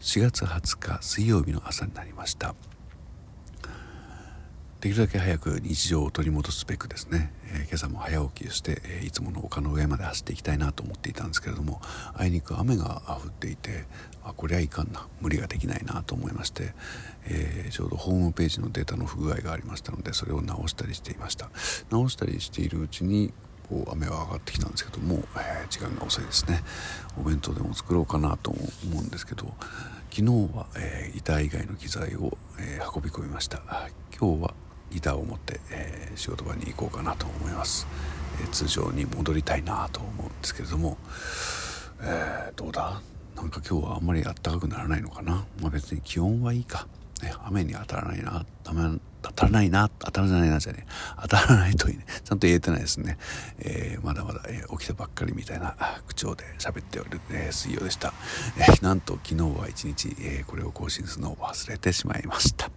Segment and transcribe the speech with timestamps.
[0.00, 2.54] 4月20日水曜日の朝になりました。
[4.80, 11.82] できるだけ早く日常を取り戻すべくですね、えー、今朝も早起きして、えー、いつもの丘の上まで走っていきたいなと思っていたんですけれども
[12.14, 13.84] あいにく雨が降っていて
[14.24, 16.72] あこりゃいかんな無理ができないなと思いまして、
[17.26, 21.50] えー、ちょうどホームページのデータの不具合がありましたのでそれを直したりしていました。
[21.90, 23.34] 直したりしているうちに
[23.70, 26.60] こう雨は上がってきたんですけども、え時間が遅いですね。
[27.16, 28.60] お弁当でも作ろうかなと思
[29.00, 29.46] うんですけど
[30.20, 33.62] 昨日は、え板以外の機材を、え運び込みました。
[34.14, 34.54] 今日は
[34.90, 37.86] ギターを持って、えー、仕事場に行こうかなと思います、
[38.44, 40.98] え、通常に戻りたいなと思うんですけれども、
[42.02, 43.00] えー、どうだ？
[43.34, 45.46] なんか今日はあんまりあったかくならないのかな？
[45.58, 46.86] まあ別に気温はいいか、
[47.22, 48.44] ね、雨に当たらないな。
[49.40, 50.86] たらないな当たらないなじゃね
[51.22, 52.04] 当たらないといいね。
[52.24, 53.16] ちゃんと言えてないですね、
[53.58, 55.76] えー、まだまだ、えー、起きたばっかりみたいな
[56.06, 58.12] 口調で喋っておる、えー、水曜でした、
[58.58, 62.70] え、なんと昨日は一日、え、これを更新するのを忘れてしまいました。